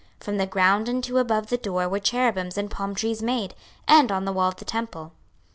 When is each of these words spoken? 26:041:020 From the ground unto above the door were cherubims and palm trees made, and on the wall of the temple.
26:041:020 0.17 0.23
From 0.23 0.37
the 0.37 0.45
ground 0.47 0.89
unto 0.89 1.17
above 1.19 1.47
the 1.51 1.57
door 1.57 1.87
were 1.87 1.99
cherubims 1.99 2.57
and 2.57 2.71
palm 2.71 2.95
trees 2.95 3.21
made, 3.21 3.53
and 3.87 4.11
on 4.11 4.25
the 4.25 4.33
wall 4.33 4.47
of 4.49 4.55
the 4.55 4.65
temple. 4.65 5.11